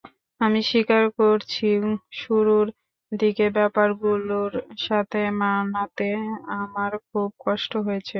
[0.41, 1.67] আমি স্বীকার করছি
[2.21, 2.67] শুরুর
[3.11, 4.51] দিকে ব্যাপারগুলোর
[4.85, 6.09] সাথে মানাতে
[6.59, 8.09] আমার খুব কষ্ট হয়েছে।